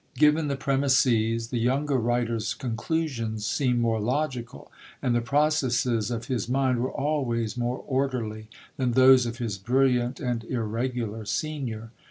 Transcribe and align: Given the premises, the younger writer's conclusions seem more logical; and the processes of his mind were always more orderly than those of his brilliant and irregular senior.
Given 0.15 0.47
the 0.47 0.55
premises, 0.55 1.49
the 1.49 1.59
younger 1.59 1.95
writer's 1.97 2.55
conclusions 2.55 3.45
seem 3.45 3.79
more 3.79 3.99
logical; 3.99 4.71
and 4.99 5.13
the 5.13 5.21
processes 5.21 6.09
of 6.09 6.25
his 6.25 6.49
mind 6.49 6.79
were 6.79 6.91
always 6.91 7.55
more 7.55 7.83
orderly 7.87 8.47
than 8.77 8.93
those 8.93 9.27
of 9.27 9.37
his 9.37 9.59
brilliant 9.59 10.19
and 10.19 10.43
irregular 10.45 11.23
senior. 11.25 11.91